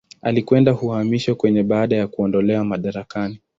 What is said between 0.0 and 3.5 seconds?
Alikwenda uhamishoni Kenya baada ya kuondolewa madarakani.